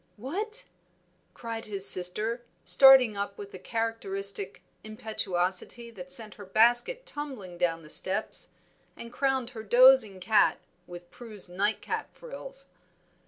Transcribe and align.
"What!" 0.17 0.65
cried 1.35 1.65
his 1.65 1.87
sister, 1.87 2.41
starting 2.65 3.15
up 3.15 3.37
with 3.37 3.53
a 3.53 3.59
characteristic 3.59 4.63
impetuosity 4.83 5.91
that 5.91 6.11
sent 6.11 6.33
her 6.33 6.45
basket 6.47 7.05
tumbling 7.05 7.59
down 7.59 7.83
the 7.83 7.89
steps, 7.91 8.49
and 8.97 9.13
crowned 9.13 9.51
her 9.51 9.61
dozing 9.61 10.19
cat 10.19 10.57
with 10.87 11.11
Prue's 11.11 11.47
nightcap 11.47 12.15
frills. 12.15 12.69